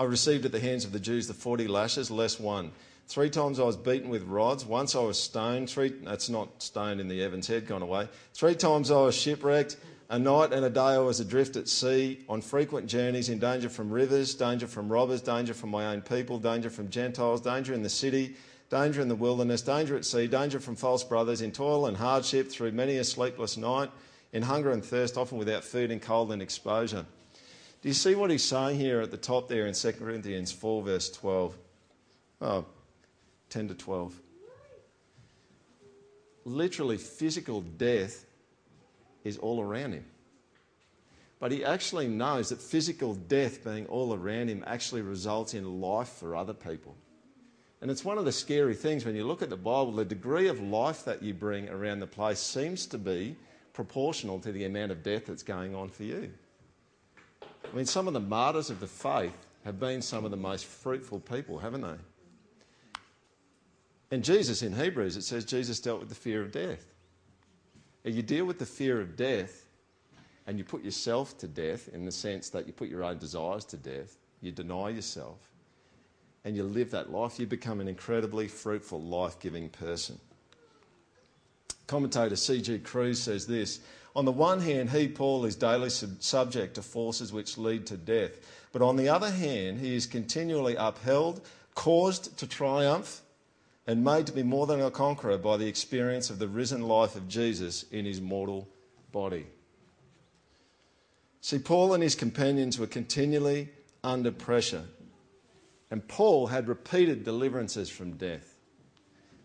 [0.00, 2.72] I received at the hands of the Jews the 40 lashes, less one.
[3.06, 4.64] Three times I was beaten with rods.
[4.64, 5.68] Once I was stoned.
[5.68, 8.08] Three, that's not stoned in the Evans Head kind of way.
[8.32, 9.76] Three times I was shipwrecked.
[10.08, 13.68] A night and a day I was adrift at sea, on frequent journeys, in danger
[13.68, 17.82] from rivers, danger from robbers, danger from my own people, danger from Gentiles, danger in
[17.82, 18.36] the city,
[18.70, 22.50] danger in the wilderness, danger at sea, danger from false brothers, in toil and hardship,
[22.50, 23.90] through many a sleepless night,
[24.32, 27.04] in hunger and thirst, often without food, and cold and exposure.
[27.82, 30.82] Do you see what he's saying here at the top there in 2 Corinthians 4,
[30.82, 31.56] verse 12?
[32.42, 32.64] Oh,
[33.48, 34.14] 10 to 12.
[36.44, 38.26] Literally, physical death
[39.24, 40.04] is all around him.
[41.38, 46.08] But he actually knows that physical death being all around him actually results in life
[46.08, 46.94] for other people.
[47.80, 50.48] And it's one of the scary things when you look at the Bible, the degree
[50.48, 53.36] of life that you bring around the place seems to be
[53.72, 56.30] proportional to the amount of death that's going on for you.
[57.64, 60.64] I mean, some of the martyrs of the faith have been some of the most
[60.64, 61.96] fruitful people, haven't they?
[64.10, 66.84] And Jesus in Hebrews, it says Jesus dealt with the fear of death.
[68.04, 69.66] You deal with the fear of death
[70.46, 73.64] and you put yourself to death in the sense that you put your own desires
[73.66, 75.38] to death, you deny yourself,
[76.44, 80.18] and you live that life, you become an incredibly fruitful, life giving person.
[81.86, 82.78] Commentator C.G.
[82.78, 83.80] Kruse says this
[84.16, 87.96] On the one hand, he, Paul, is daily sub- subject to forces which lead to
[87.96, 88.38] death,
[88.72, 91.40] but on the other hand, he is continually upheld,
[91.74, 93.22] caused to triumph
[93.86, 97.16] and made to be more than a conqueror by the experience of the risen life
[97.16, 98.68] of Jesus in his mortal
[99.12, 99.46] body.
[101.40, 103.70] See, Paul and his companions were continually
[104.04, 104.84] under pressure,
[105.90, 108.56] and Paul had repeated deliverances from death.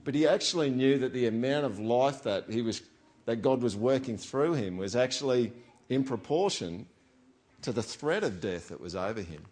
[0.04, 2.82] But he actually knew that the amount of life that, he was,
[3.26, 5.52] that God was working through him was actually
[5.90, 6.86] in proportion
[7.62, 9.44] to the threat of death that was over him.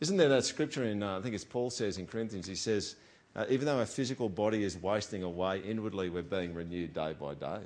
[0.00, 2.96] Isn't there that scripture in, uh, I think it's Paul says in Corinthians, he says,
[3.36, 7.34] uh, even though our physical body is wasting away, inwardly we're being renewed day by
[7.34, 7.60] day.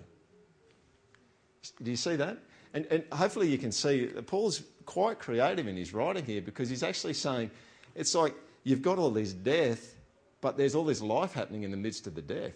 [1.82, 2.38] Do you see that?
[2.74, 6.82] And, and hopefully you can see Paul's quite creative in his writing here because he's
[6.82, 7.50] actually saying
[7.94, 8.34] it's like
[8.64, 9.94] you've got all this death,
[10.40, 12.52] but there's all this life happening in the midst of the death.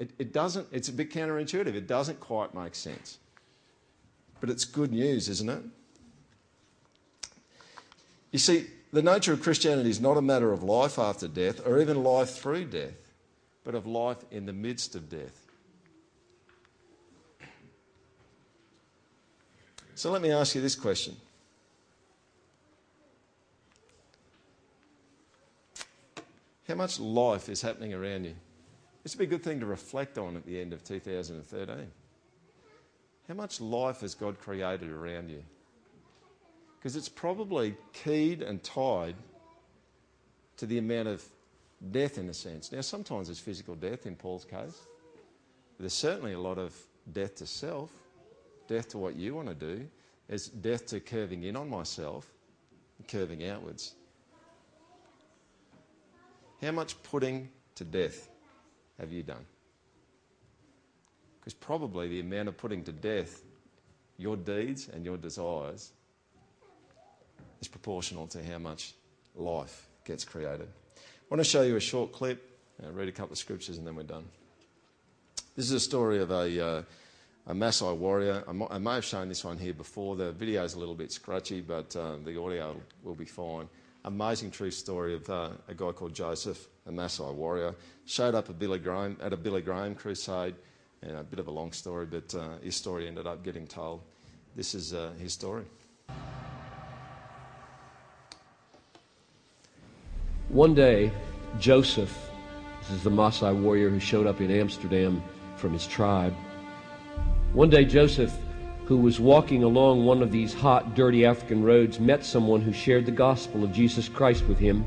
[0.00, 1.74] It, it doesn't, it's a bit counterintuitive.
[1.74, 3.18] It doesn't quite make sense.
[4.40, 5.62] But it's good news, isn't it?
[8.32, 11.78] You see, the nature of Christianity is not a matter of life after death or
[11.80, 13.12] even life through death,
[13.62, 15.46] but of life in the midst of death.
[19.94, 21.14] So let me ask you this question.
[26.66, 28.34] How much life is happening around you?
[29.02, 31.86] This would be a good thing to reflect on at the end of 2013.
[33.28, 35.42] How much life has God created around you?
[36.80, 39.14] because it's probably keyed and tied
[40.56, 41.22] to the amount of
[41.90, 42.72] death in a sense.
[42.72, 44.80] Now, sometimes there's physical death in Paul's case.
[45.78, 46.74] There's certainly a lot of
[47.12, 47.90] death to self,
[48.66, 49.86] death to what you want to do.
[50.26, 52.26] There's death to curving in on myself,
[53.08, 53.92] curving outwards.
[56.62, 58.28] How much putting to death
[59.00, 59.44] have you done?
[61.40, 63.42] Because probably the amount of putting to death
[64.18, 65.90] your deeds and your desires
[67.60, 68.92] is proportional to how much
[69.34, 70.68] life gets created.
[70.96, 73.86] I want to show you a short clip, uh, read a couple of scriptures, and
[73.86, 74.24] then we're done.
[75.56, 76.82] This is a story of a, uh,
[77.46, 78.44] a Maasai warrior.
[78.46, 80.16] I, may have shown this one here before.
[80.16, 83.68] The video is a little bit scratchy, but uh, the audio will be fine.
[84.04, 87.74] Amazing true story of uh, a guy called Joseph, a Maasai warrior.
[88.06, 90.54] Showed up at, Billy Graham, at a Billy Graham crusade.
[91.02, 94.02] And a bit of a long story, but uh, his story ended up getting told.
[94.54, 95.64] This is uh, his story.
[100.50, 101.10] One day,
[101.58, 102.30] Joseph,
[102.80, 105.22] this is the Maasai warrior who showed up in Amsterdam
[105.56, 106.34] from his tribe.
[107.52, 108.32] One day, Joseph,
[108.90, 113.06] who was walking along one of these hot, dirty African roads, met someone who shared
[113.06, 114.84] the gospel of Jesus Christ with him.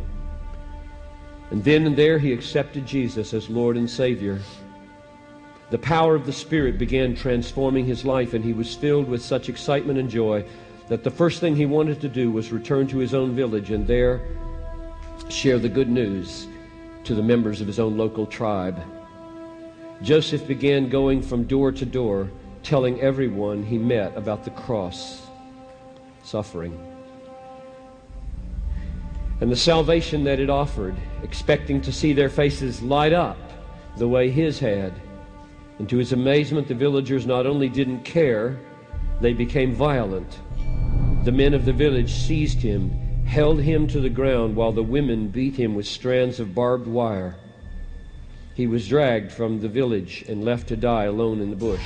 [1.52, 4.42] And then and there, he accepted Jesus as Lord and Savior.
[5.70, 9.48] The power of the Spirit began transforming his life, and he was filled with such
[9.48, 10.44] excitement and joy
[10.90, 13.88] that the first thing he wanted to do was return to his own village and
[13.88, 14.28] there
[15.30, 16.46] share the good news
[17.06, 18.84] to the members of his own local tribe.
[20.02, 22.30] Joseph began going from door to door,
[22.64, 25.28] telling everyone he met about the cross,
[26.24, 26.78] suffering,
[29.42, 33.38] and the salvation that it offered, expecting to see their faces light up
[33.98, 34.94] the way his had.
[35.80, 38.60] And to his amazement, the villagers not only didn't care,
[39.20, 40.40] they became violent.
[41.24, 45.28] The men of the village seized him held him to the ground while the women
[45.28, 47.36] beat him with strands of barbed wire.
[48.54, 51.82] He was dragged from the village and left to die alone in the bush.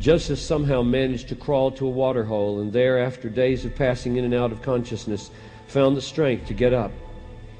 [0.00, 4.16] Joseph somehow managed to crawl to a water hole, and there, after days of passing
[4.16, 5.30] in and out of consciousness,
[5.66, 6.90] found the strength to get up.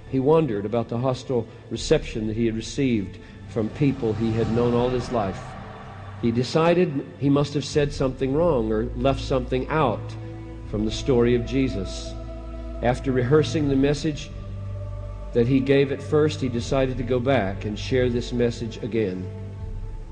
[0.09, 3.19] He wondered about the hostile reception that he had received
[3.51, 5.41] from people he had known all his life.
[6.23, 10.01] He decided he must have said something wrong or left something out
[10.71, 12.15] from the story of Jesus.
[12.83, 14.31] After rehearsing the message
[15.35, 19.40] that he gave at first, he decided to go back and share this message again.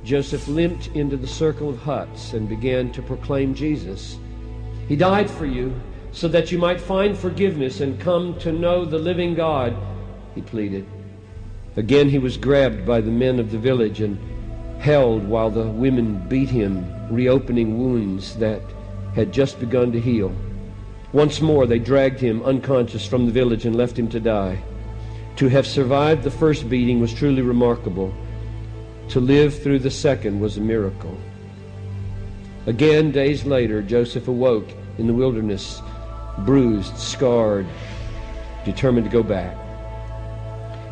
[0.05, 4.19] Joseph limped into the circle of huts and began to proclaim Jesus.
[4.89, 5.75] He died for you
[6.13, 9.77] so that you might find forgiveness and come to know the living God,
[10.35, 10.87] he pleaded.
[11.77, 14.19] Again, he was grabbed by the men of the village and
[14.81, 18.63] held while the women beat him, reopening wounds that
[19.15, 20.33] had just begun to heal.
[21.13, 24.63] Once more, they dragged him unconscious from the village and left him to die.
[25.37, 28.13] To have survived the first beating was truly remarkable.
[29.11, 31.17] To live through the second was a miracle.
[32.67, 34.69] Again, days later, Joseph awoke
[34.99, 35.81] in the wilderness,
[36.41, 37.67] bruised, scarred,
[38.67, 39.57] determined to go back.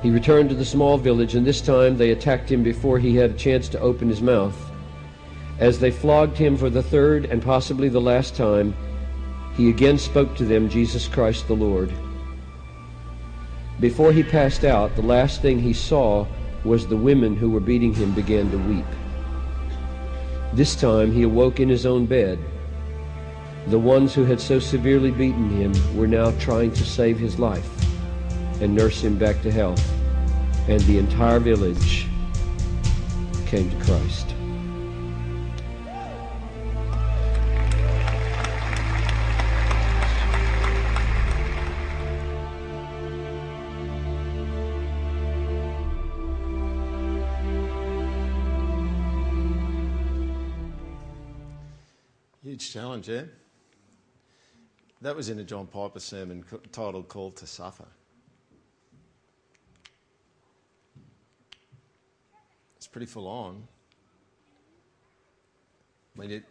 [0.02, 3.32] He returned to the small village, and this time they attacked him before he had
[3.32, 4.56] a chance to open his mouth.
[5.58, 8.74] As they flogged him for the third and possibly the last time,
[9.56, 11.92] he again spoke to them Jesus Christ the Lord.
[13.78, 16.26] Before he passed out, the last thing he saw
[16.66, 18.84] was the women who were beating him began to weep.
[20.52, 22.38] This time he awoke in his own bed.
[23.68, 27.68] The ones who had so severely beaten him were now trying to save his life
[28.60, 29.84] and nurse him back to health.
[30.68, 32.06] And the entire village
[33.46, 34.35] came to Christ.
[52.66, 53.22] Huge challenge, yeah?
[55.00, 57.86] That was in a John Piper sermon titled Called to Suffer.
[62.76, 63.62] It's pretty full on.
[66.16, 66.44] I mean, it,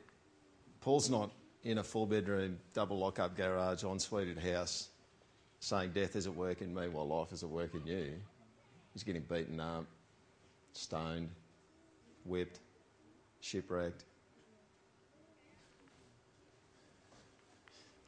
[0.80, 1.32] Paul's not
[1.64, 4.90] in a four bedroom, double lock up garage, ensuite house
[5.60, 8.14] saying death is at work in me while life is at work in you.
[8.94, 9.86] He's getting beaten up,
[10.72, 11.30] stoned,
[12.24, 12.60] whipped,
[13.42, 14.06] shipwrecked.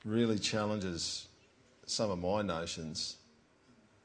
[0.06, 1.28] Really challenges
[1.86, 3.18] some of my notions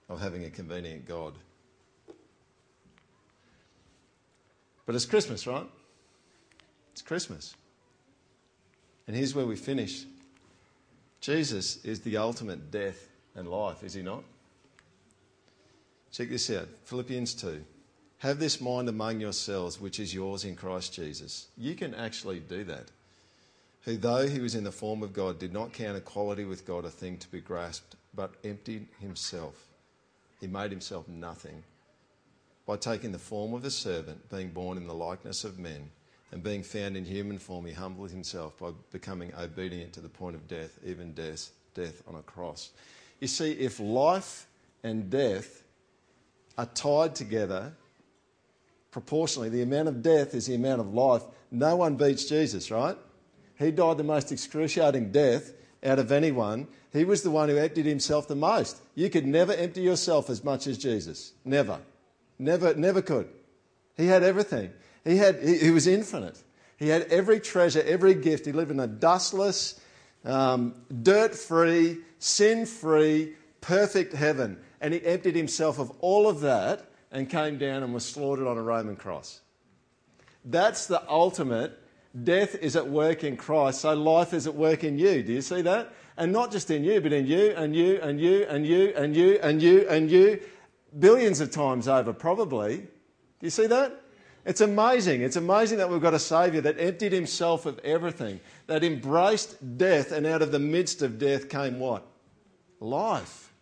[0.08, 1.34] of having a convenient God.
[4.86, 5.66] But it's Christmas, right?
[6.92, 7.54] It's Christmas.
[9.06, 10.04] And here's where we finish
[11.20, 14.24] Jesus is the ultimate death and life, is he not?
[16.10, 17.64] Check this out Philippians 2.
[18.18, 21.48] Have this mind among yourselves, which is yours in Christ Jesus.
[21.56, 22.90] You can actually do that
[23.82, 26.84] who, though he was in the form of God, did not count equality with God
[26.84, 29.66] a thing to be grasped, but emptied himself.
[30.40, 31.62] He made himself nothing
[32.66, 35.90] by taking the form of a servant, being born in the likeness of men,
[36.30, 40.34] and being found in human form, he humbled himself by becoming obedient to the point
[40.34, 42.70] of death, even death, death on a cross.
[43.20, 44.46] You see, if life
[44.82, 45.62] and death
[46.56, 47.72] are tied together
[48.90, 51.22] proportionally, the amount of death is the amount of life.
[51.50, 52.96] No one beats Jesus, right?
[53.58, 55.52] He died the most excruciating death
[55.84, 56.68] out of anyone.
[56.92, 58.80] He was the one who emptied himself the most.
[58.94, 61.32] You could never empty yourself as much as Jesus.
[61.44, 61.78] Never.
[62.38, 63.28] Never, never could.
[63.96, 64.72] He had everything.
[65.04, 66.42] He, had, he, he was infinite.
[66.76, 68.46] He had every treasure, every gift.
[68.46, 69.80] He lived in a dustless,
[70.24, 74.58] um, dirt free, sin free, perfect heaven.
[74.80, 78.58] And he emptied himself of all of that and came down and was slaughtered on
[78.58, 79.40] a Roman cross.
[80.44, 81.78] That's the ultimate
[82.20, 85.22] Death is at work in Christ, so life is at work in you.
[85.22, 85.94] Do you see that?
[86.16, 89.16] And not just in you, but in you and you and you and you and
[89.16, 90.40] you and you and you,
[90.98, 92.78] billions of times over, probably.
[92.78, 92.86] Do
[93.40, 93.98] you see that?
[94.44, 95.22] It's amazing.
[95.22, 100.12] It's amazing that we've got a Saviour that emptied himself of everything, that embraced death,
[100.12, 102.06] and out of the midst of death came what?
[102.80, 103.52] Life.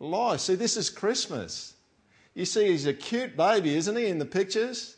[0.00, 0.40] Life.
[0.40, 1.74] See, this is Christmas.
[2.34, 4.93] You see, he's a cute baby, isn't he, in the pictures?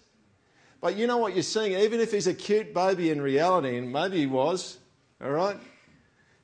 [0.81, 1.73] But you know what you're seeing?
[1.73, 4.79] Even if he's a cute baby in reality, and maybe he was,
[5.23, 5.57] all right,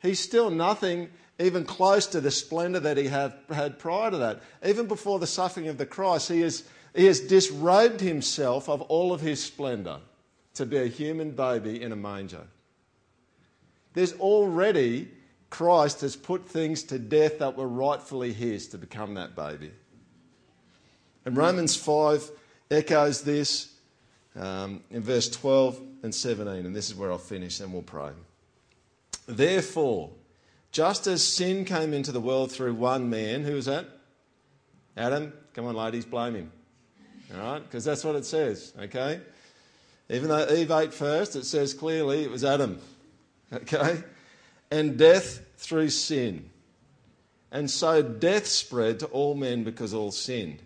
[0.00, 4.42] he's still nothing even close to the splendour that he had, had prior to that.
[4.64, 6.64] Even before the suffering of the cross, he has,
[6.94, 10.00] he has disrobed himself of all of his splendour
[10.54, 12.46] to be a human baby in a manger.
[13.94, 15.08] There's already
[15.50, 19.70] Christ has put things to death that were rightfully his to become that baby.
[21.24, 22.30] And Romans 5
[22.70, 23.71] echoes this
[24.36, 28.10] um, in verse 12 and 17, and this is where I'll finish, and we'll pray.
[29.26, 30.10] Therefore,
[30.72, 33.86] just as sin came into the world through one man, who was that?
[34.96, 35.32] Adam.
[35.54, 36.52] Come on, ladies, blame him.
[37.34, 37.62] All right?
[37.62, 39.20] Because that's what it says, okay?
[40.08, 42.78] Even though Eve ate first, it says clearly it was Adam,
[43.52, 44.02] okay?
[44.70, 46.48] And death through sin.
[47.50, 50.60] And so death spread to all men because all sinned.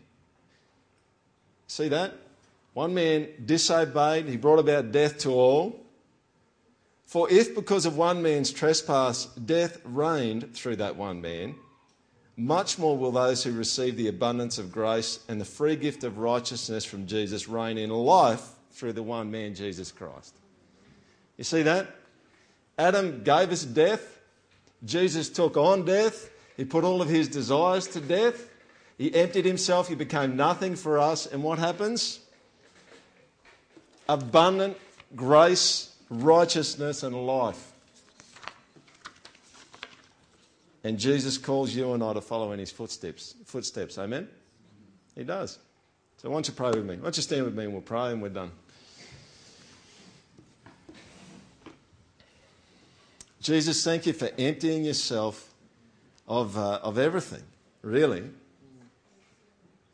[1.67, 2.15] See that?
[2.77, 5.81] One man disobeyed, he brought about death to all.
[7.07, 11.55] For if because of one man's trespass death reigned through that one man,
[12.37, 16.19] much more will those who receive the abundance of grace and the free gift of
[16.19, 20.37] righteousness from Jesus reign in life through the one man, Jesus Christ.
[21.39, 21.89] You see that?
[22.77, 24.19] Adam gave us death.
[24.85, 26.29] Jesus took on death.
[26.59, 28.51] He put all of his desires to death.
[28.99, 29.89] He emptied himself.
[29.89, 31.25] He became nothing for us.
[31.25, 32.21] And what happens?
[34.09, 34.77] Abundant
[35.15, 37.73] grace righteousness, and life.
[40.85, 43.35] And Jesus calls you and I to follow in his footsteps.
[43.45, 44.29] Footsteps, amen?
[45.17, 45.59] He does.
[46.19, 46.97] So why don't you pray with me?
[46.97, 48.53] Why don't you stand with me and we'll pray and we're done.
[53.41, 55.53] Jesus, thank you for emptying yourself
[56.27, 57.43] of, uh, of everything,
[57.83, 58.25] really.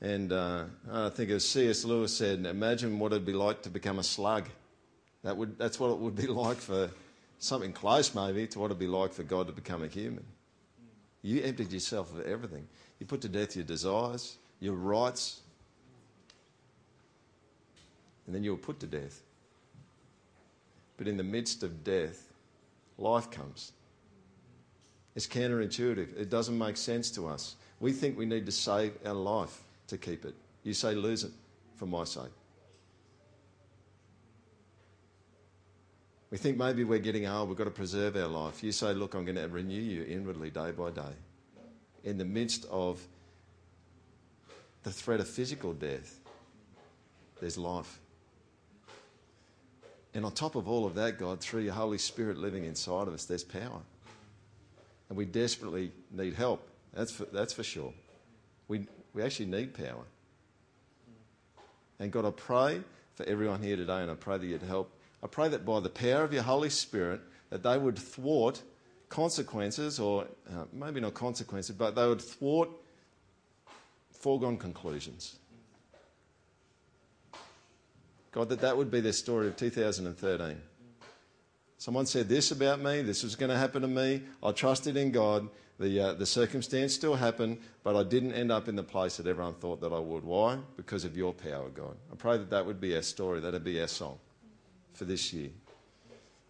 [0.03, 1.85] And uh, I think as C.S.
[1.85, 4.49] Lewis said, imagine what it'd be like to become a slug.
[5.23, 6.91] That would, that's what it would be like for
[7.39, 10.25] something close, maybe, to what it would be like for God to become a human.
[11.23, 12.67] You emptied yourself of everything.
[12.99, 15.41] You put to death your desires, your rights,
[18.27, 19.23] and then you were put to death.
[20.97, 22.33] But in the midst of death,
[22.99, 23.71] life comes.
[25.15, 26.19] It's counterintuitive.
[26.19, 27.55] It doesn't make sense to us.
[27.79, 29.63] We think we need to save our life
[29.93, 30.35] to keep it.
[30.65, 31.33] You say, lose it
[31.77, 32.33] for my sake.
[36.31, 38.65] We think maybe we're getting old, we've got to preserve our life.
[38.65, 41.13] You say, Look, I'm going to renew you inwardly day by day.
[42.05, 43.07] In the midst of
[44.83, 46.21] the threat of physical death,
[47.39, 48.01] there's life.
[50.15, 53.15] And on top of all of that, God, through your Holy Spirit living inside of
[53.15, 53.81] us, there's power.
[55.11, 56.67] And we desperately need help.
[56.95, 57.93] That's for, that's for sure.
[58.69, 60.05] We, we actually need power.
[61.99, 62.81] And God, I pray
[63.15, 64.93] for everyone here today, and I pray that you'd help
[65.23, 68.61] I pray that by the power of your Holy Spirit, that they would thwart
[69.09, 72.71] consequences, or uh, maybe not consequences, but they would thwart
[74.11, 75.37] foregone conclusions.
[78.33, 80.61] God, that that would be their story of 2013.
[81.79, 84.23] Someone said this about me, this was going to happen to me.
[84.43, 85.49] I trusted in God.
[85.83, 89.27] The, uh, the circumstance still happened, but I didn't end up in the place that
[89.27, 90.23] everyone thought that I would.
[90.23, 90.59] Why?
[90.77, 91.97] Because of your power, God.
[92.13, 94.21] I pray that that would be our story, that would be our song
[94.95, 95.51] for this year.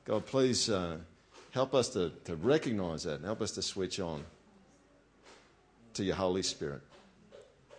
[0.05, 0.99] God, please uh,
[1.51, 4.23] help us to, to recognize that and help us to switch on
[5.95, 6.83] to your Holy Spirit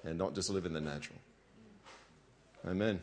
[0.03, 1.19] and not just live in the natural.
[2.67, 2.99] Amen.